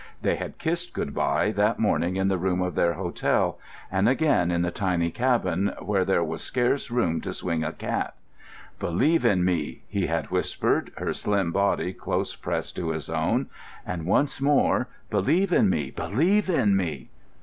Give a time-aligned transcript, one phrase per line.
[0.23, 3.59] They had kissed good bye that morning in the room of their hotel,
[3.91, 8.15] and again in the tiny cabin where there was scarce room to swing a cat.
[8.79, 13.51] "Believe in me," he had whispered, her slim body close pressed to his own;
[13.85, 17.11] and once more "Believe in me, believe in me!"...